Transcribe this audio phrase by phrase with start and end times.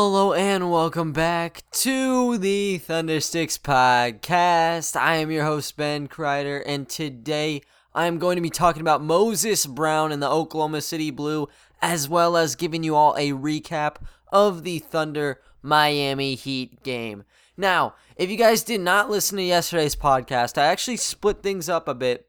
[0.00, 4.94] Hello and welcome back to the Thundersticks podcast.
[4.94, 7.62] I am your host Ben Kreider, and today
[7.96, 11.48] I am going to be talking about Moses Brown and the Oklahoma City Blue,
[11.82, 13.96] as well as giving you all a recap
[14.30, 17.24] of the Thunder Miami Heat game.
[17.56, 21.88] Now, if you guys did not listen to yesterday's podcast, I actually split things up
[21.88, 22.28] a bit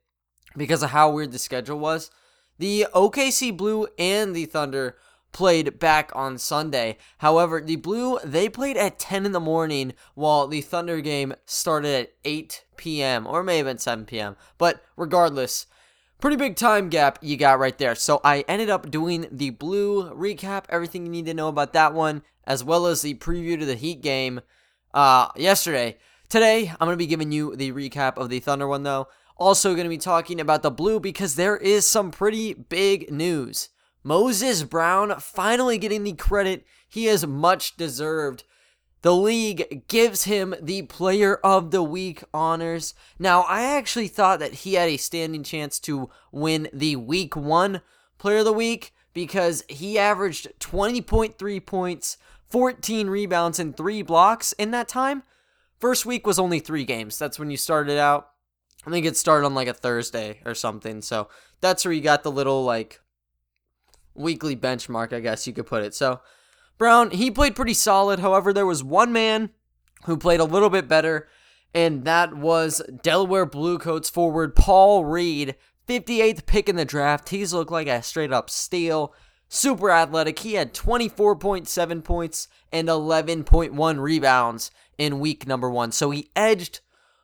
[0.57, 2.09] because of how weird the schedule was.
[2.57, 4.97] The OKC Blue and the Thunder
[5.31, 6.97] played back on Sunday.
[7.19, 11.95] However, the Blue they played at 10 in the morning while the Thunder game started
[11.95, 13.27] at 8 p.m.
[13.27, 14.35] or may have been 7 p.m.
[14.57, 15.67] But regardless,
[16.19, 17.95] pretty big time gap you got right there.
[17.95, 21.93] So I ended up doing the Blue recap, everything you need to know about that
[21.93, 24.41] one, as well as the preview to the Heat game
[24.93, 25.97] uh yesterday.
[26.29, 29.07] Today, I'm going to be giving you the recap of the Thunder one though.
[29.37, 33.69] Also going to be talking about the Blue because there is some pretty big news.
[34.03, 38.43] Moses Brown finally getting the credit he has much deserved.
[39.01, 42.93] The league gives him the Player of the Week honors.
[43.17, 47.81] Now, I actually thought that he had a standing chance to win the Week 1
[48.17, 52.17] Player of the Week because he averaged 20.3 points,
[52.49, 55.23] 14 rebounds, and 3 blocks in that time.
[55.79, 57.17] First week was only 3 games.
[57.17, 58.31] That's when you started out.
[58.85, 61.01] I think it started on like a Thursday or something.
[61.01, 61.29] So
[61.61, 62.99] that's where you got the little like
[64.13, 65.93] weekly benchmark, I guess you could put it.
[65.93, 66.21] So,
[66.77, 68.19] Brown, he played pretty solid.
[68.19, 69.51] However, there was one man
[70.05, 71.27] who played a little bit better,
[71.73, 75.55] and that was Delaware Bluecoats forward Paul Reed,
[75.87, 77.29] 58th pick in the draft.
[77.29, 79.13] He's looked like a straight up steal.
[79.47, 80.39] Super athletic.
[80.39, 85.91] He had 24.7 points and 11.1 rebounds in week number one.
[85.91, 86.81] So he edged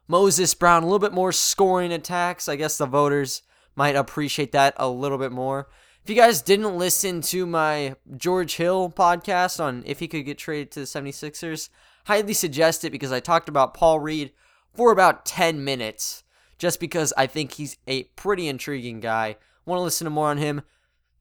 [0.07, 2.49] Moses Brown a little bit more scoring attacks.
[2.49, 3.43] I guess the voters
[3.75, 5.67] might appreciate that a little bit more.
[6.05, 10.37] If you guys didn't listen to my George Hill podcast on if he could get
[10.37, 11.69] traded to the 76ers,
[12.05, 14.31] highly suggest it because I talked about Paul Reed
[14.75, 16.23] for about 10 minutes
[16.59, 19.37] just because I think he's a pretty intriguing guy.
[19.65, 20.61] Want to listen to more on him?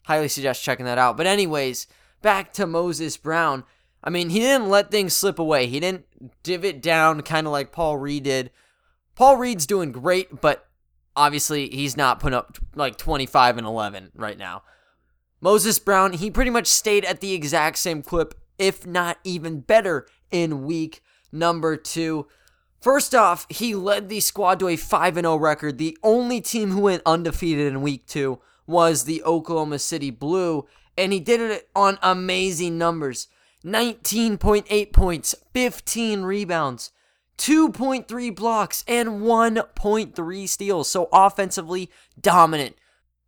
[0.03, 1.17] Highly suggest checking that out.
[1.17, 1.87] But, anyways,
[2.21, 3.65] back to Moses Brown.
[4.03, 5.67] I mean, he didn't let things slip away.
[5.67, 6.05] He didn't
[6.43, 8.51] divot down kind of like Paul Reed did.
[9.15, 10.69] Paul Reed's doing great, but
[11.17, 14.63] obviously he's not putting up like 25 and 11 right now.
[15.45, 20.07] Moses Brown, he pretty much stayed at the exact same clip, if not even better,
[20.31, 22.27] in week number two.
[22.81, 25.77] First off, he led the squad to a 5 0 record.
[25.77, 30.65] The only team who went undefeated in week two was the Oklahoma City Blue,
[30.97, 33.29] and he did it on amazing numbers
[33.67, 36.91] 19.8 points, 15 rebounds,
[37.37, 40.91] 2.3 blocks, and 1.3 steals.
[40.91, 42.77] So offensively dominant.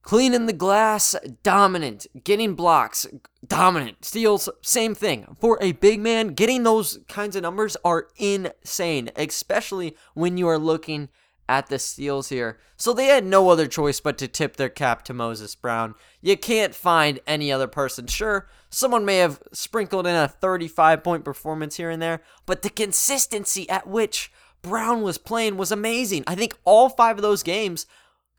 [0.06, 2.06] Cleaning the glass, dominant.
[2.22, 3.08] Getting blocks,
[3.44, 4.04] dominant.
[4.04, 5.36] Steals, same thing.
[5.40, 10.60] For a big man, getting those kinds of numbers are insane, especially when you are
[10.60, 11.08] looking
[11.48, 12.56] at the steals here.
[12.76, 15.96] So they had no other choice but to tip their cap to Moses Brown.
[16.22, 18.06] You can't find any other person.
[18.06, 22.70] Sure, someone may have sprinkled in a 35 point performance here and there, but the
[22.70, 24.30] consistency at which
[24.62, 26.22] Brown was playing was amazing.
[26.28, 27.86] I think all five of those games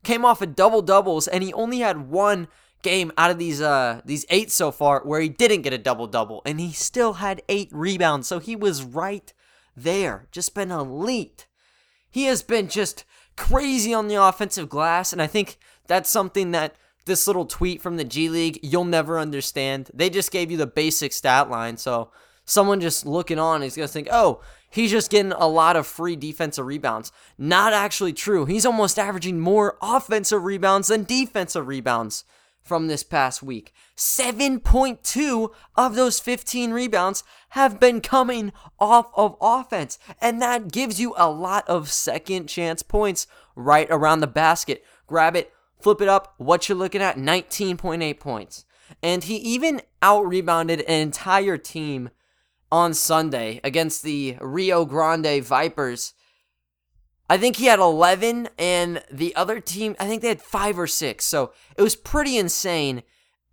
[0.03, 2.47] came off of double doubles, and he only had one
[2.84, 6.08] game out of these uh these eight so far where he didn't get a double
[6.08, 8.28] double, and he still had eight rebounds.
[8.28, 9.34] So he was right
[9.75, 11.47] there, just been elite.
[12.09, 13.03] He has been just
[13.35, 16.75] crazy on the offensive glass, and I think that's something that
[17.06, 19.90] this little tweet from the G League you'll never understand.
[19.94, 22.12] They just gave you the basic stat line, so
[22.46, 26.16] someone just looking on is gonna think, oh, he's just getting a lot of free
[26.16, 27.11] defensive rebounds.
[27.38, 28.45] Not actually true.
[28.45, 32.23] He's almost averaging more offensive rebounds than defensive rebounds
[32.67, 33.73] from this past week.
[33.95, 41.13] 7.2 of those 15 rebounds have been coming off of offense, and that gives you
[41.17, 44.84] a lot of second chance points right around the basket.
[45.08, 46.35] Grab it, flip it up.
[46.37, 48.66] What you're looking at 19.8 points.
[49.02, 52.09] And he even out rebounded an entire team
[52.72, 56.14] on Sunday against the Rio Grande Vipers.
[57.29, 60.87] I think he had 11, and the other team, I think they had five or
[60.87, 61.25] six.
[61.25, 63.03] So it was pretty insane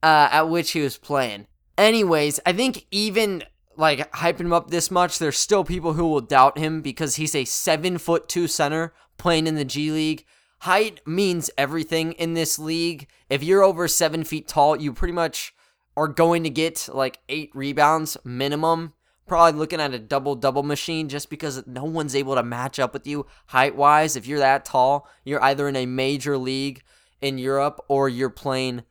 [0.03, 1.47] uh, at which he was playing.
[1.77, 3.43] Anyways, I think even
[3.77, 7.35] like hyping him up this much, there's still people who will doubt him because he's
[7.35, 10.25] a seven foot two center playing in the G League.
[10.61, 13.09] Height means everything in this league.
[13.29, 15.53] If you're over seven feet tall, you pretty much
[15.97, 18.95] are going to get like eight rebounds minimum
[19.27, 22.93] probably looking at a double double machine just because no one's able to match up
[22.93, 24.17] with you height wise.
[24.17, 26.83] If you're that tall, you're either in a major league
[27.21, 28.83] in Europe or you're playing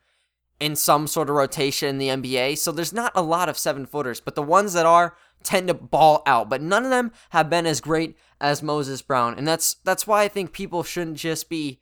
[0.60, 2.58] in some sort of rotation in the NBA.
[2.58, 5.74] So there's not a lot of seven footers, but the ones that are tend to
[5.74, 6.48] ball out.
[6.48, 10.22] But none of them have been as great as Moses Brown, and that's that's why
[10.22, 11.80] I think people shouldn't just be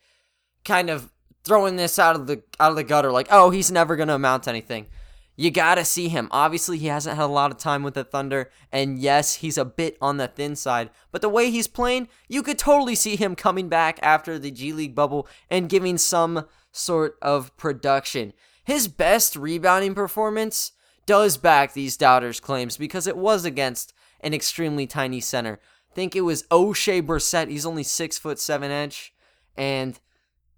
[0.64, 1.12] kind of
[1.44, 4.14] throwing this out of the out of the gutter like, oh, he's never going to
[4.14, 4.86] amount to anything.
[5.34, 6.28] You got to see him.
[6.30, 9.64] Obviously, he hasn't had a lot of time with the Thunder, and yes, he's a
[9.64, 13.34] bit on the thin side, but the way he's playing, you could totally see him
[13.34, 18.34] coming back after the G League bubble and giving some sort of production.
[18.64, 20.72] His best rebounding performance
[21.06, 25.58] does back these doubters' claims because it was against an extremely tiny center.
[25.90, 27.48] I think it was Oshae Brissett.
[27.48, 29.12] He's only six foot seven inch,
[29.56, 29.98] and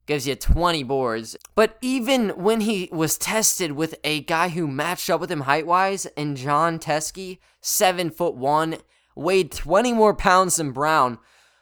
[0.07, 1.37] gives you 20 boards.
[1.55, 5.67] But even when he was tested with a guy who matched up with him height
[5.67, 8.77] wise, and Jon Teske, seven foot one,
[9.15, 11.19] weighed 20 more pounds than Brown,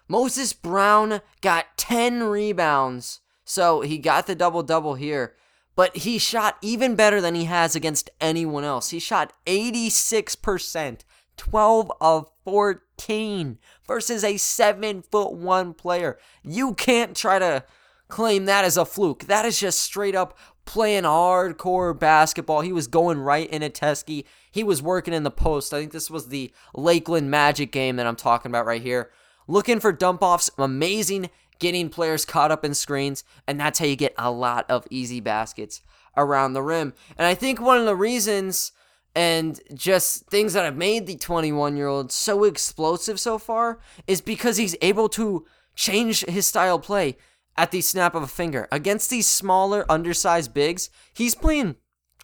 [0.08, 3.20] Moses Brown got 10 rebounds.
[3.44, 5.34] So he got the double double here.
[5.74, 8.90] But he shot even better than he has against anyone else.
[8.90, 11.00] He shot 86%,
[11.38, 16.18] 12 of 14 versus a 7 foot 1 player.
[16.42, 17.64] You can't try to
[18.12, 19.24] claim that as a fluke.
[19.24, 20.36] That is just straight up
[20.66, 22.60] playing hardcore basketball.
[22.60, 24.26] He was going right in a Teske.
[24.50, 25.72] He was working in the post.
[25.72, 29.10] I think this was the Lakeland Magic game that I'm talking about right here.
[29.48, 33.96] Looking for dump offs, amazing getting players caught up in screens, and that's how you
[33.96, 35.80] get a lot of easy baskets
[36.14, 36.92] around the rim.
[37.16, 38.72] And I think one of the reasons
[39.14, 44.20] and just things that have made the 21 year old so explosive so far is
[44.20, 47.16] because he's able to change his style play
[47.56, 48.69] at the snap of a finger.
[48.72, 51.76] Against these smaller, undersized bigs, he's playing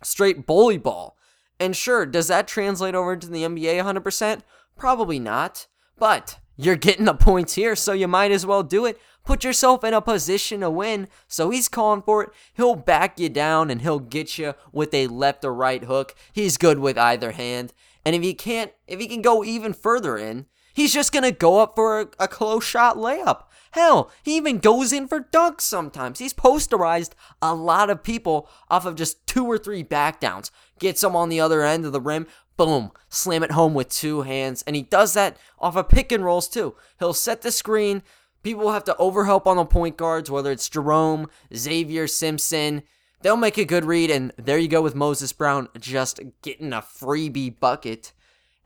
[0.03, 1.17] straight bully ball.
[1.61, 4.43] And sure, does that translate over to the NBA 100%?
[4.77, 5.67] Probably not.
[5.99, 9.01] But you're getting the points here, so you might as well do it.
[9.25, 11.09] Put yourself in a position to win.
[11.27, 12.31] So he's calling for it.
[12.55, 16.15] He'll back you down and he'll get you with a left or right hook.
[16.33, 17.75] He's good with either hand.
[18.05, 21.33] And if he can't, if he can go even further in, he's just going to
[21.33, 23.43] go up for a, a close shot layup.
[23.73, 26.19] Hell, he even goes in for dunks sometimes.
[26.19, 27.13] He's posterized
[27.43, 30.51] a lot of people off of just two or three backdowns.
[30.79, 32.27] Gets them on the other end of the rim,
[32.57, 34.63] boom, slam it home with two hands.
[34.67, 36.75] And he does that off of pick and rolls too.
[36.99, 38.03] He'll set the screen.
[38.43, 42.83] People will have to overhelp on the point guards, whether it's Jerome, Xavier Simpson.
[43.21, 46.81] They'll make a good read, and there you go with Moses Brown just getting a
[46.81, 48.13] freebie bucket.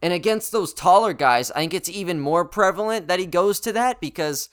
[0.02, 3.72] And against those taller guys, I think it's even more prevalent that he goes to
[3.72, 4.48] that because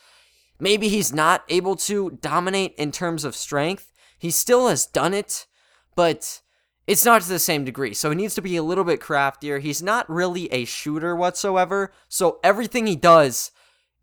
[0.59, 3.91] Maybe he's not able to dominate in terms of strength.
[4.17, 5.47] He still has done it,
[5.95, 6.41] but
[6.85, 7.93] it's not to the same degree.
[7.93, 9.59] So he needs to be a little bit craftier.
[9.59, 11.91] He's not really a shooter whatsoever.
[12.07, 13.51] So everything he does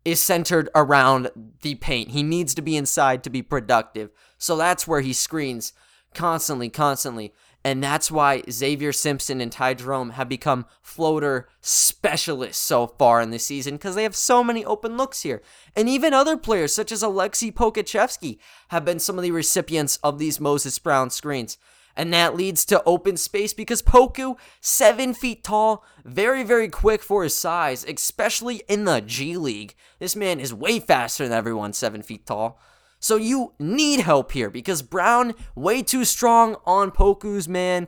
[0.05, 1.29] is centered around
[1.61, 2.11] the paint.
[2.11, 4.09] He needs to be inside to be productive.
[4.37, 5.73] So that's where he screens
[6.13, 7.33] constantly, constantly.
[7.63, 13.31] And that's why Xavier Simpson and Ty Jerome have become floater specialists so far in
[13.31, 15.41] the season because they have so many open looks here.
[15.75, 18.37] And even other players such as Aleksej Pokusevski
[18.69, 21.57] have been some of the recipients of these Moses Brown screens.
[21.97, 27.23] And that leads to open space because Poku, seven feet tall, very, very quick for
[27.23, 29.73] his size, especially in the G League.
[29.97, 32.59] This man is way faster than everyone seven feet tall.
[32.99, 37.87] So you need help here because Brown way too strong on Poku's man.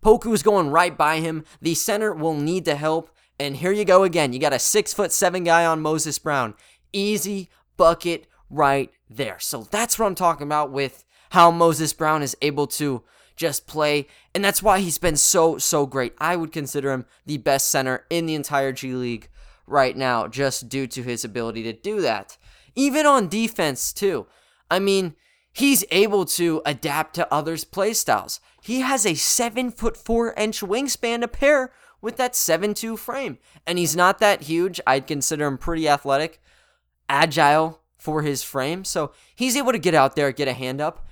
[0.00, 1.44] Poku's going right by him.
[1.60, 3.10] The center will need to help.
[3.40, 4.32] And here you go again.
[4.32, 6.54] You got a six foot seven guy on Moses Brown.
[6.92, 9.38] Easy bucket right there.
[9.40, 13.02] So that's what I'm talking about with how Moses Brown is able to
[13.36, 14.06] just play.
[14.34, 16.14] And that's why he's been so, so great.
[16.18, 19.28] I would consider him the best center in the entire G League
[19.66, 22.36] right now, just due to his ability to do that.
[22.76, 24.26] Even on defense, too.
[24.70, 25.14] I mean,
[25.52, 28.40] he's able to adapt to others' playstyles.
[28.62, 33.38] He has a seven foot four inch wingspan to pair with that seven two frame,
[33.66, 34.80] and he's not that huge.
[34.86, 36.40] I'd consider him pretty athletic,
[37.08, 41.06] agile for his frame, so he's able to get out there, get a hand up,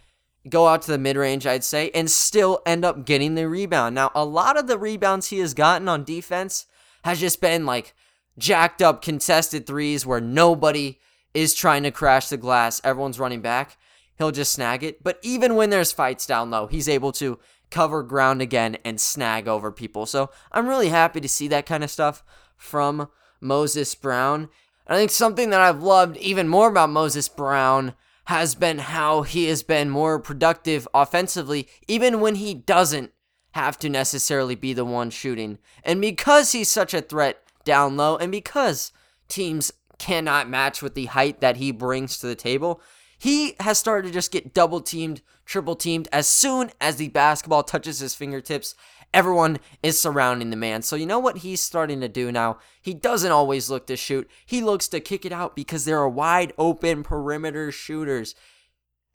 [0.48, 3.94] go out to the mid range, I'd say, and still end up getting the rebound.
[3.94, 6.66] Now, a lot of the rebounds he has gotten on defense
[7.04, 7.94] has just been like
[8.38, 10.98] jacked up contested threes where nobody
[11.34, 13.76] is trying to crash the glass, everyone's running back,
[14.18, 15.02] he'll just snag it.
[15.02, 17.38] But even when there's fights down low, he's able to
[17.70, 20.06] cover ground again and snag over people.
[20.06, 22.22] So I'm really happy to see that kind of stuff
[22.56, 23.08] from
[23.40, 24.48] Moses Brown.
[24.86, 27.94] And I think something that I've loved even more about Moses Brown
[28.26, 33.10] has been how he has been more productive offensively, even when he doesn't
[33.52, 35.58] have to necessarily be the one shooting.
[35.82, 38.92] And because he's such a threat down low, and because
[39.28, 42.80] teams cannot match with the height that he brings to the table.
[43.18, 46.08] he has started to just get double teamed, triple teamed.
[46.12, 48.74] As soon as the basketball touches his fingertips,
[49.14, 50.82] everyone is surrounding the man.
[50.82, 52.58] So you know what he's starting to do now?
[52.80, 54.28] He doesn't always look to shoot.
[54.44, 58.34] He looks to kick it out because there are wide open perimeter shooters.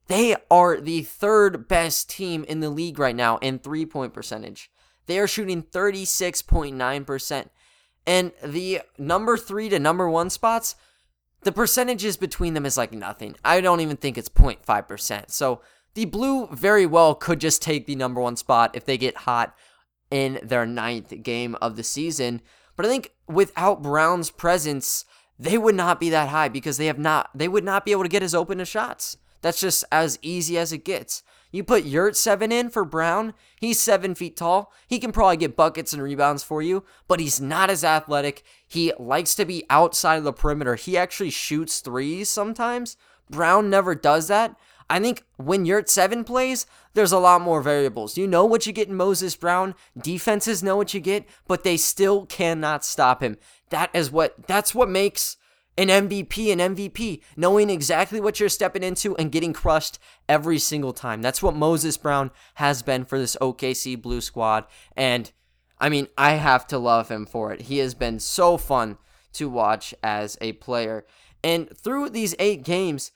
[0.08, 4.72] They are the third best team in the league right now in three point percentage.
[5.08, 7.50] They are shooting 36.9%.
[8.08, 10.76] And the number three to number one spots,
[11.44, 13.36] the percentages between them is like nothing.
[13.44, 15.30] I don't even think it's 0.5%.
[15.30, 15.62] So
[15.94, 19.54] the Blue very well could just take the number one spot if they get hot
[20.10, 22.42] in their ninth game of the season.
[22.78, 25.04] But I think without Brown's presence,
[25.38, 28.04] they would not be that high because they have not they would not be able
[28.04, 29.18] to get as open as shots.
[29.42, 31.24] That's just as easy as it gets.
[31.52, 34.72] You put Yurtseven in for Brown, he's seven feet tall.
[34.88, 38.44] He can probably get buckets and rebounds for you, but he's not as athletic.
[38.68, 40.76] He likes to be outside of the perimeter.
[40.76, 42.98] He actually shoots threes sometimes.
[43.30, 44.56] Brown never does that.
[44.90, 48.18] I think when Yurtseven plays, there's a lot more variables.
[48.18, 49.76] You know what you get in Moses Brown.
[50.02, 53.38] Defenses know what you get, but they still cannot stop him.
[53.70, 55.36] That is what that's what makes
[55.78, 60.94] an MVP an MVP, knowing exactly what you're stepping into and getting crushed every single
[60.94, 61.22] time.
[61.22, 64.66] That's what Moses Brown has been for this OKC Blue squad.
[64.96, 65.32] And
[65.80, 67.64] I mean, I have to love him for it.
[67.64, 68.98] He has been so fun
[69.34, 71.06] to watch as a player.
[71.44, 73.12] And through these eight games,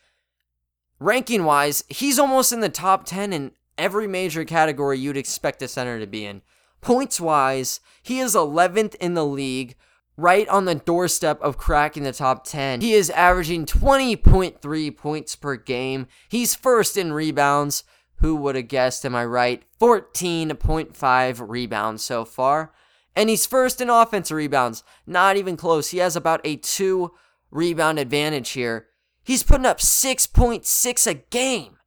[0.99, 5.67] ranking wise, he's almost in the top 10 in every major category you'd expect a
[5.67, 6.43] center to be in.
[6.81, 9.75] Points wise, he is 11th in the league
[10.17, 12.81] right on the doorstep of cracking the top 10.
[12.81, 16.07] He is averaging 20.3 points per game.
[16.29, 17.83] He's first in rebounds.
[18.17, 19.05] Who would have guessed?
[19.05, 19.63] Am I right?
[19.79, 22.71] 14.5 rebounds so far.
[23.15, 24.83] And he's first in offensive rebounds.
[25.05, 25.89] Not even close.
[25.89, 27.11] He has about a two
[27.49, 28.87] rebound advantage here.
[29.23, 31.77] He's putting up 6.6 a game.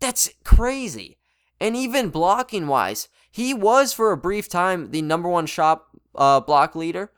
[0.00, 1.18] That's crazy.
[1.60, 6.40] And even blocking wise, he was for a brief time the number one shot uh,
[6.40, 7.12] block leader.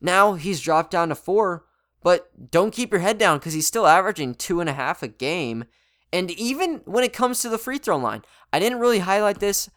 [0.00, 1.64] Now he's dropped down to four,
[2.02, 5.08] but don't keep your head down because he's still averaging two and a half a
[5.08, 5.64] game.
[6.12, 9.70] And even when it comes to the free throw line, I didn't really highlight this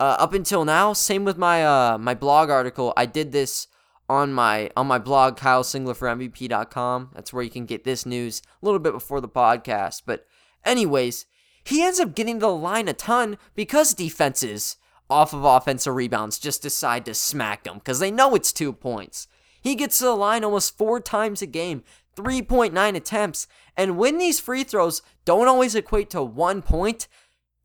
[0.00, 0.92] uh, up until now.
[0.92, 2.92] Same with my uh, my blog article.
[2.96, 3.68] I did this
[4.08, 8.80] on my on my blog, KyleSingler That's where you can get this news a little
[8.80, 10.02] bit before the podcast.
[10.04, 10.26] But
[10.64, 11.26] anyways,
[11.64, 14.76] he ends up getting the line a ton because defenses
[15.08, 19.28] off of offensive rebounds just decide to smack him because they know it's two points.
[19.62, 21.84] He gets to the line almost four times a game,
[22.16, 23.46] 3.9 attempts.
[23.76, 27.08] And when these free throws don't always equate to one point,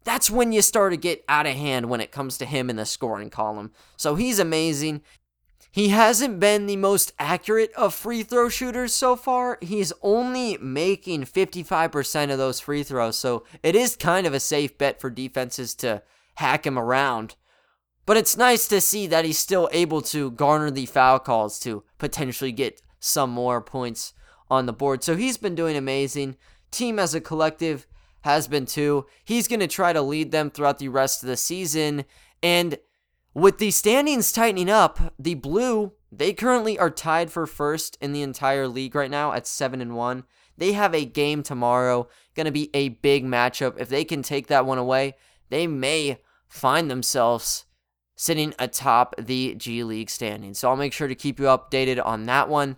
[0.04, 2.78] that's when you start to get out of hand when it comes to him in
[2.78, 3.72] the scoring column.
[3.98, 5.02] So he's amazing.
[5.70, 9.58] He hasn't been the most accurate of free throw shooters so far.
[9.62, 13.18] He's only making 55% of those free throws.
[13.18, 16.02] So it is kind of a safe bet for defenses to
[16.36, 17.36] hack him around.
[18.08, 21.84] But it's nice to see that he's still able to garner the foul calls to
[21.98, 24.14] potentially get some more points
[24.50, 25.04] on the board.
[25.04, 26.38] So he's been doing amazing.
[26.72, 27.86] Team as a collective
[28.22, 29.06] has been too.
[29.26, 32.06] He's going to try to lead them throughout the rest of the season.
[32.42, 32.78] And
[33.34, 38.22] with the standings tightening up, the Blue, they currently are tied for first in the
[38.22, 40.24] entire league right now at 7 and 1.
[40.58, 43.78] They have a game tomorrow, going to be a big matchup.
[43.78, 45.16] If they can take that one away,
[45.50, 47.66] they may find themselves
[48.18, 50.60] sitting atop the G League standings.
[50.60, 52.76] So I'll make sure to keep you updated on that one.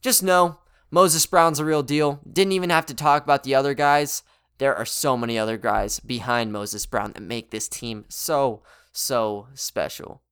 [0.00, 0.58] Just know
[0.90, 2.20] Moses Brown's a real deal.
[2.30, 4.22] Didn't even have to talk about the other guys.
[4.58, 9.48] There are so many other guys behind Moses Brown that make this team so, so
[9.54, 10.22] special.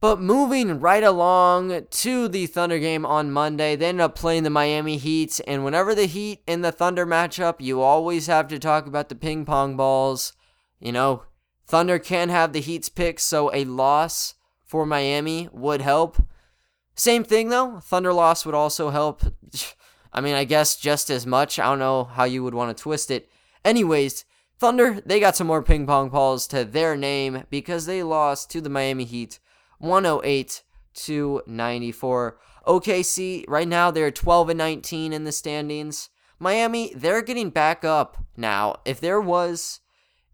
[0.00, 4.50] But moving right along to the Thunder game on Monday, they ended up playing the
[4.50, 5.40] Miami Heat.
[5.46, 9.08] And whenever the Heat and the Thunder match up, you always have to talk about
[9.08, 10.32] the ping pong balls.
[10.80, 11.22] You know,
[11.72, 16.22] Thunder can have the Heat's pick, so a loss for Miami would help.
[16.94, 19.22] Same thing though, Thunder loss would also help.
[20.12, 21.58] I mean, I guess just as much.
[21.58, 23.30] I don't know how you would want to twist it.
[23.64, 24.26] Anyways,
[24.58, 28.60] Thunder, they got some more ping pong balls to their name because they lost to
[28.60, 29.38] the Miami Heat
[29.78, 30.62] 108
[30.92, 32.38] to 94.
[32.66, 36.10] OKC, right now they're 12 and 19 in the standings.
[36.38, 38.76] Miami, they're getting back up now.
[38.84, 39.80] If there was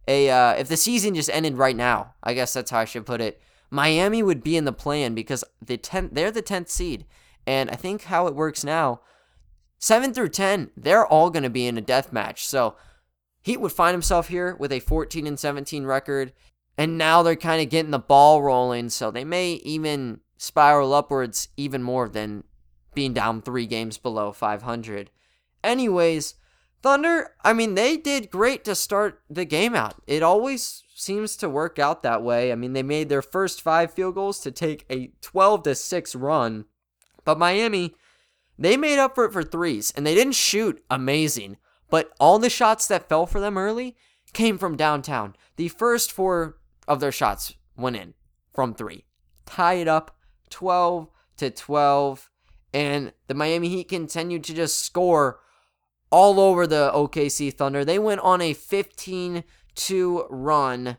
[0.09, 3.07] a uh, if the season just ended right now, I guess that's how I should
[3.07, 3.41] put it.
[3.71, 7.05] Miami would be in the plan because the 10 they're the 10th seed.
[7.47, 9.01] And I think how it works now,
[9.79, 12.47] 7 through 10, they're all going to be in a death match.
[12.47, 12.77] So
[13.41, 16.33] Heat would find himself here with a 14 and 17 record.
[16.77, 18.91] And now they're kind of getting the ball rolling.
[18.91, 22.45] So they may even spiral upwards even more than
[22.95, 25.11] being down three games below 500.
[25.65, 26.35] Anyways,
[26.83, 29.97] Thunder, I mean, they did great to start the game out.
[30.07, 32.53] It always seems to work out that way.
[32.53, 36.15] I mean, they made their first five field goals to take a 12 to 6
[36.15, 36.67] run.
[37.25, 37.95] But Miami,
[38.59, 41.57] they made up for it for threes, and they didn't shoot amazing.
[41.91, 43.97] But all the shots that fell for them early
[44.33, 45.35] came from downtown.
[45.57, 48.15] The first four of their shots went in
[48.55, 49.05] from three.
[49.47, 50.17] Tie it up
[50.51, 51.09] 12
[51.39, 52.31] to 12.
[52.73, 55.41] And the Miami Heat continued to just score
[56.11, 57.85] all over the OKC Thunder.
[57.85, 60.97] They went on a 15 2 run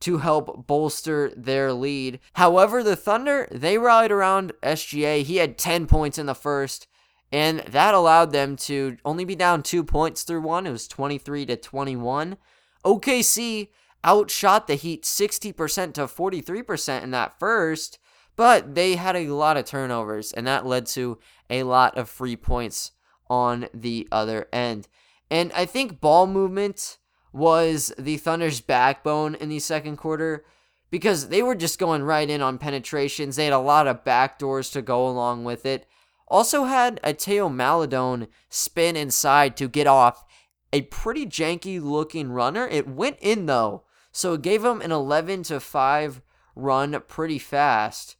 [0.00, 2.18] to help bolster their lead.
[2.34, 5.22] However, the Thunder, they rallied around SGA.
[5.22, 6.86] He had 10 points in the first,
[7.32, 10.66] and that allowed them to only be down 2 points through one.
[10.66, 12.36] It was 23 to 21.
[12.84, 13.68] OKC
[14.04, 17.98] outshot the Heat 60% to 43% in that first,
[18.36, 21.18] but they had a lot of turnovers, and that led to
[21.50, 22.92] a lot of free points
[23.28, 24.88] on the other end.
[25.30, 26.98] And I think ball movement
[27.32, 30.44] was the Thunder's backbone in the second quarter
[30.90, 33.36] because they were just going right in on penetrations.
[33.36, 35.86] They had a lot of backdoors to go along with it.
[36.28, 40.24] Also had a Theo Maledon spin inside to get off
[40.72, 42.66] a pretty janky looking runner.
[42.66, 46.22] It went in though, so it gave them an 11 to 5
[46.54, 48.16] run pretty fast.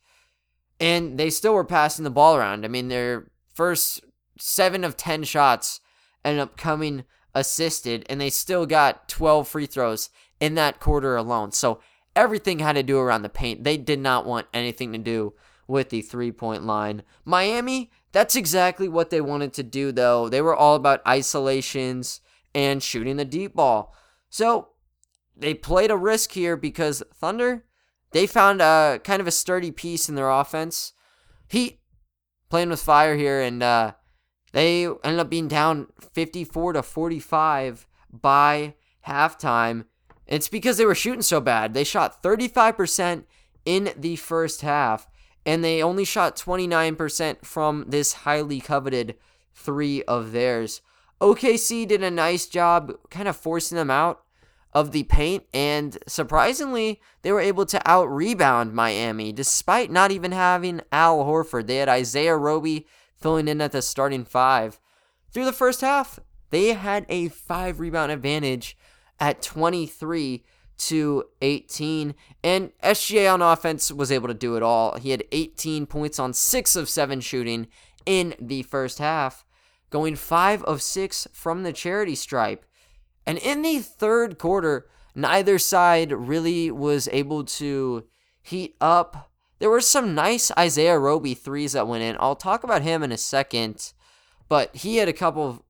[0.78, 2.64] And they still were passing the ball around.
[2.64, 4.04] I mean, their first
[4.38, 5.80] 7 of 10 shots
[6.24, 11.52] ended up coming assisted, and they still got 12 free throws in that quarter alone.
[11.52, 11.80] So
[12.14, 13.64] everything had to do around the paint.
[13.64, 15.34] They did not want anything to do
[15.68, 17.02] with the three point line.
[17.24, 20.28] Miami, that's exactly what they wanted to do, though.
[20.28, 22.20] They were all about isolations
[22.54, 23.94] and shooting the deep ball.
[24.30, 24.68] So
[25.36, 27.64] they played a risk here because Thunder,
[28.12, 30.92] they found a kind of a sturdy piece in their offense.
[31.48, 31.80] Heat
[32.48, 33.92] playing with fire here, and uh,
[34.56, 38.72] they ended up being down 54 to 45 by
[39.06, 39.84] halftime.
[40.26, 41.74] It's because they were shooting so bad.
[41.74, 43.24] They shot 35%
[43.66, 45.08] in the first half,
[45.44, 49.16] and they only shot 29% from this highly coveted
[49.54, 50.80] three of theirs.
[51.20, 54.22] OKC did a nice job kind of forcing them out
[54.72, 60.32] of the paint, and surprisingly, they were able to out rebound Miami despite not even
[60.32, 61.66] having Al Horford.
[61.66, 62.86] They had Isaiah Roby
[63.18, 64.80] filling in at the starting five.
[65.32, 66.18] Through the first half,
[66.50, 68.76] they had a five rebound advantage
[69.18, 70.44] at 23
[70.78, 72.14] to 18.
[72.42, 74.98] And SGA on offense was able to do it all.
[74.98, 77.68] He had 18 points on six of seven shooting
[78.04, 79.44] in the first half,
[79.90, 82.64] going five of six from the charity stripe.
[83.26, 88.04] And in the third quarter, neither side really was able to
[88.42, 92.16] heat up there were some nice Isaiah Roby threes that went in.
[92.20, 93.92] I'll talk about him in a second,
[94.48, 95.62] but he had a couple of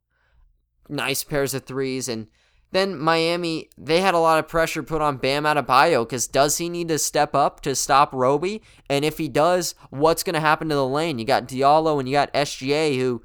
[0.88, 2.08] nice pairs of threes.
[2.08, 2.26] And
[2.72, 6.68] then Miami, they had a lot of pressure put on Bam Adebayo because does he
[6.68, 8.62] need to step up to stop Roby?
[8.90, 11.18] And if he does, what's going to happen to the lane?
[11.18, 13.22] You got Diallo and you got SGA who,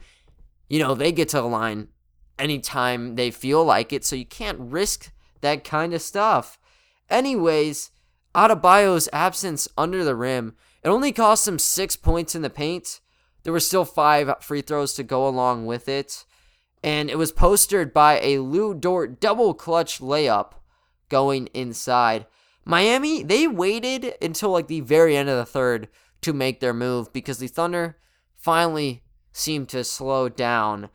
[0.69, 1.87] you know, they get to the line
[2.37, 4.05] anytime they feel like it.
[4.05, 6.59] So you can't risk that kind of stuff.
[7.09, 7.91] Anyways,
[8.35, 12.99] Adebayo's absence under the rim, it only cost him six points in the paint.
[13.43, 16.25] There were still five free throws to go along with it.
[16.83, 20.53] And it was postered by a Lu Dort double clutch layup
[21.09, 22.25] going inside.
[22.65, 25.87] Miami, they waited until like the very end of the third
[26.21, 27.97] to make their move because the Thunder
[28.35, 30.89] finally seemed to slow down.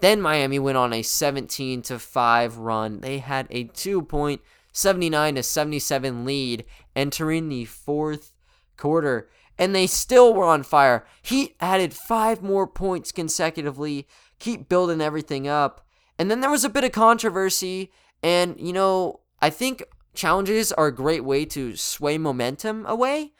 [0.00, 3.00] Then Miami went on a 17 to 5 run.
[3.00, 4.40] They had a 2-point
[4.74, 8.32] 79 to 77 lead entering the fourth
[8.76, 9.30] quarter.
[9.56, 11.06] And they still were on fire.
[11.22, 14.06] Heat added five more points consecutively,
[14.38, 15.86] keep building everything up.
[16.18, 17.92] And then there was a bit of controversy.
[18.22, 23.32] And, you know, I think challenges are a great way to sway momentum away.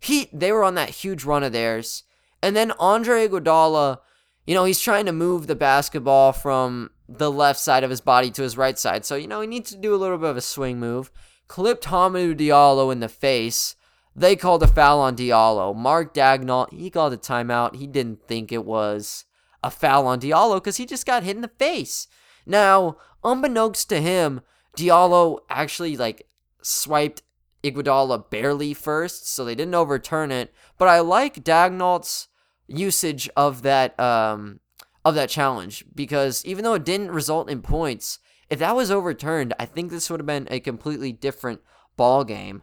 [0.00, 2.02] Heat, they were on that huge run of theirs.
[2.42, 3.98] And then Andre Iguodala,
[4.46, 8.30] you know, he's trying to move the basketball from the left side of his body
[8.30, 9.04] to his right side.
[9.04, 11.10] So, you know, he needs to do a little bit of a swing move.
[11.48, 13.76] Clipped Hamidou Diallo in the face.
[14.14, 15.74] They called a foul on Diallo.
[15.74, 17.76] Mark Daigneault, he called a timeout.
[17.76, 19.24] He didn't think it was
[19.62, 22.08] a foul on Diallo because he just got hit in the face.
[22.46, 24.40] Now, unbeknownst to him,
[24.76, 26.26] Diallo actually like
[26.62, 27.22] swiped
[27.62, 30.52] Iguodala barely first, so they didn't overturn it.
[30.78, 32.28] But I like Daigneault's
[32.66, 34.60] usage of that um,
[35.04, 39.54] of that challenge because even though it didn't result in points, if that was overturned,
[39.58, 41.60] I think this would have been a completely different
[41.96, 42.62] ball game.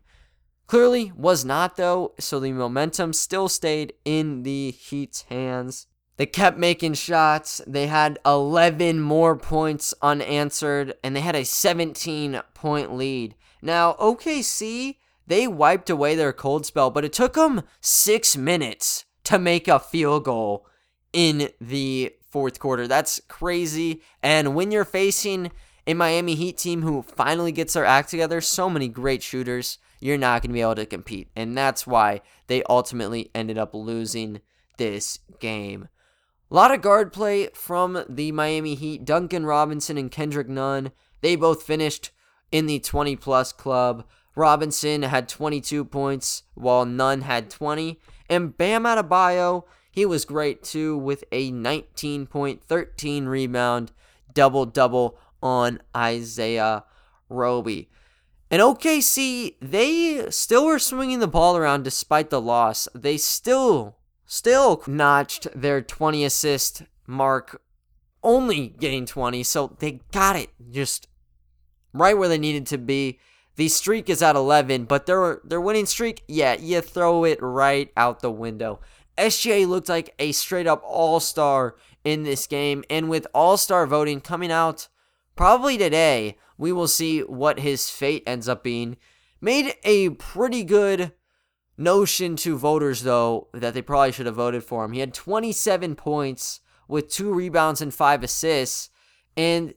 [0.67, 5.87] Clearly was not though, so the momentum still stayed in the Heat's hands.
[6.17, 7.61] They kept making shots.
[7.65, 13.35] They had 11 more points unanswered, and they had a 17 point lead.
[13.61, 19.39] Now, OKC, they wiped away their cold spell, but it took them six minutes to
[19.39, 20.67] make a field goal
[21.13, 22.87] in the fourth quarter.
[22.87, 24.01] That's crazy.
[24.21, 25.51] And when you're facing
[25.87, 30.17] a Miami Heat team who finally gets their act together, so many great shooters, you're
[30.17, 31.29] not going to be able to compete.
[31.35, 34.41] And that's why they ultimately ended up losing
[34.77, 35.89] this game.
[36.51, 39.05] A lot of guard play from the Miami Heat.
[39.05, 42.11] Duncan Robinson and Kendrick Nunn, they both finished
[42.51, 44.03] in the 20 plus club.
[44.35, 47.99] Robinson had 22 points while Nunn had 20.
[48.29, 53.91] And Bam Adebayo, he was great too with a 19 point, 13 rebound,
[54.33, 56.83] double double on Isaiah
[57.29, 57.89] Roby.
[58.51, 62.87] And OKC, they still were swinging the ball around despite the loss.
[62.95, 67.61] They still still notched their 20 assist mark,
[68.23, 69.43] only getting 20.
[69.43, 71.07] So they got it just
[71.93, 73.19] right where they needed to be.
[73.55, 77.91] The streak is at 11, but their their winning streak, yeah, you throw it right
[77.97, 78.79] out the window.
[79.19, 83.85] SGA looked like a straight up all star in this game, and with all star
[83.85, 84.87] voting coming out
[85.35, 88.97] probably today, we will see what his fate ends up being.
[89.41, 91.13] Made a pretty good
[91.77, 94.91] notion to voters, though, that they probably should have voted for him.
[94.91, 98.89] He had 27 points with two rebounds and five assists.
[99.37, 99.73] And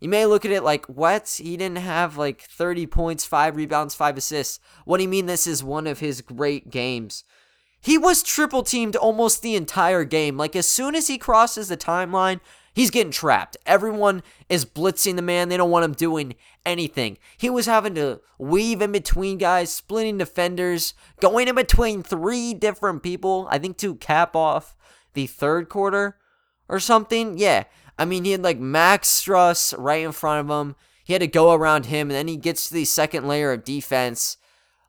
[0.00, 1.40] you may look at it like, what?
[1.42, 4.60] He didn't have like 30 points, five rebounds, five assists.
[4.84, 7.24] What do you mean this is one of his great games?
[7.80, 10.36] He was triple teamed almost the entire game.
[10.36, 12.40] Like, as soon as he crosses the timeline,
[12.72, 13.56] He's getting trapped.
[13.66, 15.48] Everyone is blitzing the man.
[15.48, 17.18] They don't want him doing anything.
[17.36, 23.02] He was having to weave in between guys, splitting defenders, going in between three different
[23.02, 24.76] people, I think to cap off
[25.14, 26.16] the third quarter
[26.68, 27.38] or something.
[27.38, 27.64] Yeah.
[27.98, 30.76] I mean, he had like Max Strus right in front of him.
[31.04, 33.64] He had to go around him, and then he gets to the second layer of
[33.64, 34.36] defense.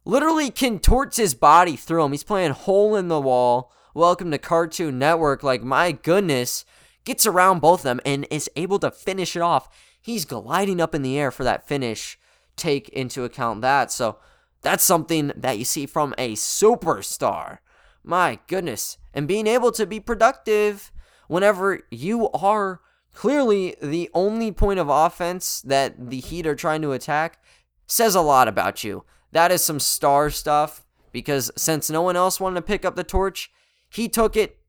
[0.04, 2.12] Literally contorts his body through him.
[2.12, 3.72] He's playing hole in the wall.
[3.94, 5.44] Welcome to Cartoon Network.
[5.44, 6.66] Like, my goodness
[7.06, 9.70] gets around both of them and is able to finish it off.
[10.02, 12.18] He's gliding up in the air for that finish.
[12.56, 13.92] Take into account that.
[13.92, 14.18] So
[14.64, 17.60] that's something that you see from a superstar.
[18.04, 18.98] My goodness.
[19.14, 20.92] And being able to be productive
[21.28, 22.82] whenever you are
[23.14, 27.40] clearly the only point of offense that the Heat are trying to attack
[27.86, 29.04] says a lot about you.
[29.32, 33.04] That is some star stuff because since no one else wanted to pick up the
[33.04, 33.52] torch,
[33.90, 34.62] he took it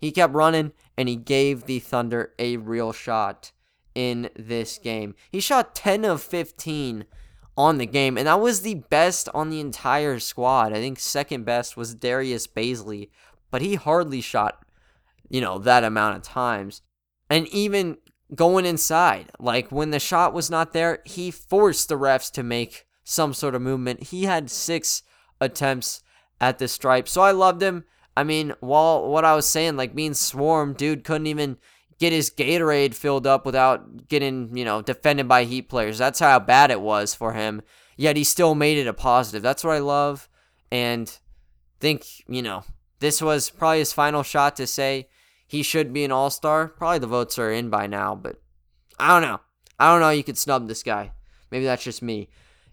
[0.00, 3.52] he kept running and he gave the Thunder a real shot
[3.94, 5.14] in this game.
[5.30, 7.04] He shot 10 of 15
[7.56, 10.72] on the game, and that was the best on the entire squad.
[10.72, 13.10] I think second best was Darius Bazley,
[13.50, 14.64] but he hardly shot,
[15.28, 16.80] you know, that amount of times.
[17.28, 17.98] And even
[18.34, 22.86] going inside, like when the shot was not there, he forced the refs to make
[23.10, 24.04] some sort of movement.
[24.04, 25.02] He had six
[25.40, 26.02] attempts
[26.40, 27.84] at the stripe, so I loved him.
[28.16, 31.58] I mean, while what I was saying, like being swarmed, dude couldn't even
[31.98, 35.98] get his Gatorade filled up without getting, you know, defended by Heat players.
[35.98, 37.62] That's how bad it was for him.
[37.96, 39.42] Yet he still made it a positive.
[39.42, 40.28] That's what I love.
[40.70, 41.12] And
[41.80, 42.64] think, you know,
[43.00, 45.08] this was probably his final shot to say
[45.46, 46.68] he should be an all star.
[46.68, 48.40] Probably the votes are in by now, but
[48.98, 49.40] I don't know.
[49.78, 50.10] I don't know.
[50.10, 51.12] You could snub this guy.
[51.50, 52.28] Maybe that's just me.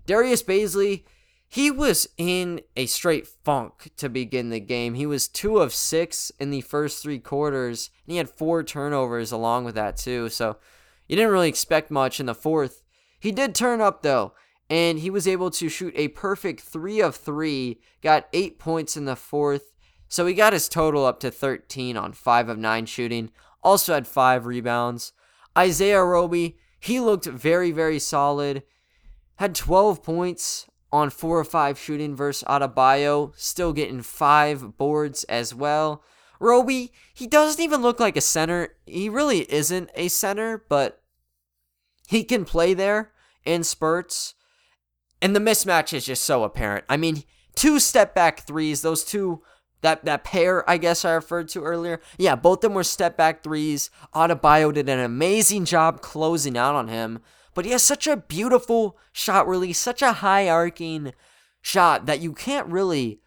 [0.08, 1.04] Darius Bazley
[1.50, 4.96] he was in a straight funk to begin the game.
[4.96, 9.32] He was two of six in the first three quarters, and he had four turnovers
[9.32, 10.28] along with that, too.
[10.30, 10.58] So
[11.08, 12.84] you didn't really expect much in the fourth.
[13.20, 14.34] He did turn up, though,
[14.70, 19.06] and he was able to shoot a perfect three of three, got eight points in
[19.06, 19.74] the fourth.
[20.10, 23.32] So he got his total up to 13 on five of nine shooting,
[23.64, 25.14] also had five rebounds.
[25.58, 28.64] Isaiah Roby, he looked very, very solid,
[29.38, 35.54] had 12 points on four or five shooting versus Adebayo, still getting five boards as
[35.54, 36.04] well.
[36.40, 38.76] Roby, he doesn't even look like a center.
[38.86, 41.02] He really isn't a center, but
[42.08, 43.12] he can play there
[43.44, 44.36] in spurts.
[45.22, 46.86] And the mismatch is just so apparent.
[46.88, 47.24] I mean,
[47.56, 49.42] two step back threes, those two
[49.82, 52.02] that that pair I guess I referred to earlier.
[52.18, 53.90] Yeah, both of them were step back threes.
[54.14, 57.20] Adebayo did an amazing job closing out on him.
[57.58, 61.14] But he has such a beautiful shot release, such a high arcing
[61.60, 63.20] shot that you can't really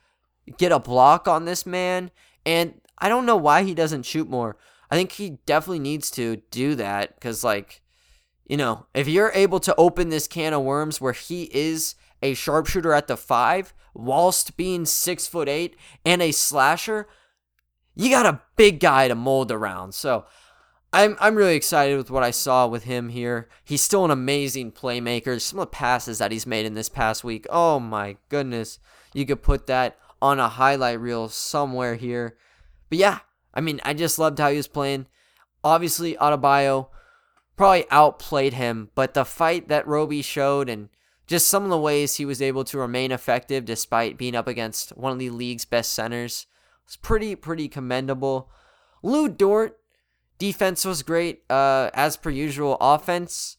[0.57, 2.13] get a block on this man.
[2.47, 4.57] And I don't know why he doesn't shoot more.
[4.89, 7.83] I think he definitely needs to do that because, like,
[8.47, 12.35] you know, if you're able to open this can of worms where he is a
[12.35, 17.09] sharpshooter at the five, whilst being six foot eight and a slasher,
[17.97, 19.93] you got a big guy to mold around.
[19.93, 20.25] So
[20.93, 23.49] I'm I'm really excited with what I saw with him here.
[23.65, 25.41] He's still an amazing playmaker.
[25.41, 27.47] Some of the passes that he's made in this past week.
[27.49, 28.79] Oh my goodness.
[29.15, 32.37] You could put that on a highlight reel somewhere here.
[32.89, 33.19] But yeah,
[33.55, 35.07] I mean, I just loved how he was playing.
[35.63, 36.89] Obviously, Adebayo
[37.57, 40.89] probably outplayed him, but the fight that Roby showed and
[41.27, 44.97] just some of the ways he was able to remain effective despite being up against
[44.97, 46.47] one of the league's best centers
[46.87, 48.51] was pretty, pretty commendable.
[49.03, 49.80] Lu Dort,
[50.41, 51.43] defense was great.
[51.49, 53.57] Uh, as per usual, offense,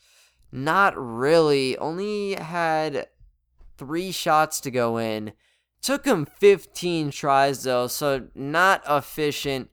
[0.52, 1.78] not really.
[1.78, 3.08] Only had
[3.78, 5.32] three shots to go in.
[5.82, 9.70] Took him 15 tries though, so not efficient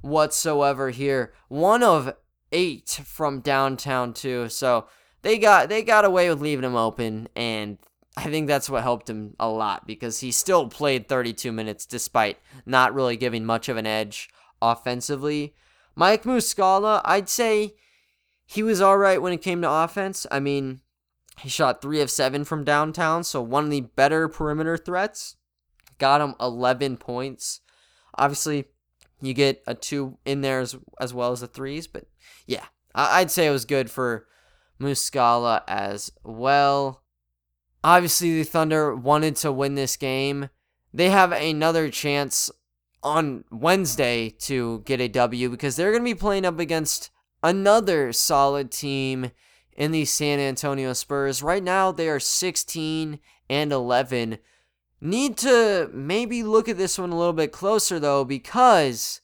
[0.00, 1.34] whatsoever here.
[1.48, 2.14] One of
[2.50, 4.48] eight from downtown too.
[4.48, 4.86] So
[5.20, 7.78] they got they got away with leaving him open, and
[8.16, 12.38] I think that's what helped him a lot because he still played 32 minutes despite
[12.66, 15.54] not really giving much of an edge offensively.
[15.94, 17.74] Mike Muscala, I'd say
[18.44, 20.26] he was all right when it came to offense.
[20.30, 20.80] I mean,
[21.38, 25.36] he shot three of seven from downtown, so one of the better perimeter threats.
[25.98, 27.60] Got him 11 points.
[28.16, 28.66] Obviously,
[29.20, 31.86] you get a two in there as, as well as the threes.
[31.86, 32.04] But
[32.46, 34.26] yeah, I'd say it was good for
[34.80, 37.02] Muscala as well.
[37.84, 40.50] Obviously, the Thunder wanted to win this game.
[40.92, 42.50] They have another chance
[43.02, 47.10] on Wednesday to get a W because they're going to be playing up against
[47.42, 49.32] another solid team
[49.76, 51.42] in the San Antonio Spurs.
[51.42, 54.38] Right now, they are 16 and 11
[55.04, 59.20] Need to maybe look at this one a little bit closer though, because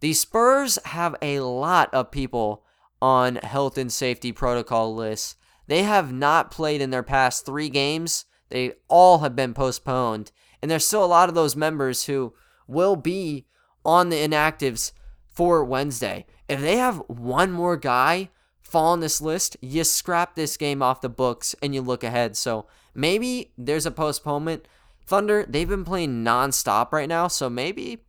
[0.00, 2.64] the Spurs have a lot of people
[3.02, 5.36] on health and safety protocol lists.
[5.66, 8.24] They have not played in their past three games.
[8.48, 10.32] They all have been postponed.
[10.62, 12.32] And there's still a lot of those members who
[12.68, 13.46] will be
[13.84, 14.92] on the inactives
[15.26, 16.26] for Wednesday.
[16.48, 21.00] If they have one more guy fall on this list, you scrap this game off
[21.00, 22.36] the books and you look ahead.
[22.36, 24.68] So maybe there's a postponement.
[25.06, 28.04] Thunder, they've been playing nonstop right now, so maybe,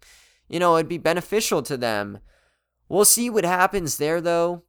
[0.49, 2.19] you know, it'd be beneficial to them.
[2.89, 4.63] We'll see what happens there, though.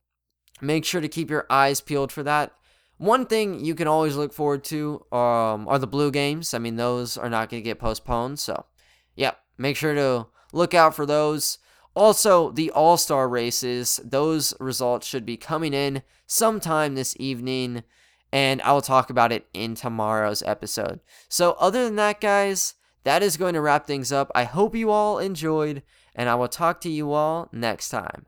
[0.60, 2.52] Make sure to keep your eyes peeled for that.
[2.98, 6.52] One thing you can always look forward to um, are the blue games.
[6.52, 8.38] I mean, those are not going to get postponed.
[8.38, 8.66] So,
[9.16, 11.58] yeah, make sure to look out for those.
[11.94, 17.82] Also, the All Star races, those results should be coming in sometime this evening
[18.32, 21.00] and I will talk about it in tomorrow's episode.
[21.28, 24.30] So, other than that, guys, that is going to wrap things up.
[24.34, 25.82] I hope you all enjoyed,
[26.14, 28.26] and I will talk to you all next time.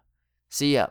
[0.49, 0.88] See ya.